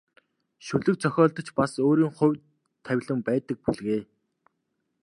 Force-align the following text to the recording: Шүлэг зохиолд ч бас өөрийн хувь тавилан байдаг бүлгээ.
Шүлэг 0.65 0.97
зохиолд 1.01 1.37
ч 1.45 1.47
бас 1.57 1.73
өөрийн 1.85 2.11
хувь 2.17 2.37
тавилан 2.85 3.19
байдаг 3.27 3.57
бүлгээ. 3.63 4.01